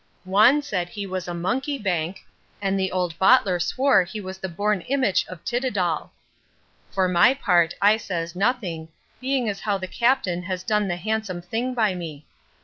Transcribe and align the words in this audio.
Wan 0.25 0.63
said 0.63 0.89
he 0.89 1.05
was 1.05 1.27
a 1.27 1.33
monkey 1.35 1.77
bank; 1.77 2.21
and 2.59 2.73
the 2.79 2.91
ould 2.91 3.13
bottler 3.19 3.61
swore 3.61 4.01
he 4.03 4.19
was 4.19 4.39
the 4.39 4.49
born 4.49 4.81
imich 4.89 5.27
of 5.27 5.45
Titidall. 5.45 6.09
For 6.89 7.07
my 7.07 7.35
part, 7.35 7.75
I 7.83 7.97
says 7.97 8.35
nothing, 8.35 8.87
being 9.19 9.47
as 9.47 9.59
how 9.59 9.77
the 9.77 9.85
captain 9.87 10.41
has 10.41 10.63
done 10.63 10.87
the 10.87 10.95
handsome 10.97 11.43
thing 11.43 11.75
by 11.75 11.93
me. 11.93 12.25